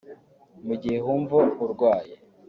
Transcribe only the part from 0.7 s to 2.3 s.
gihe wumva urwaye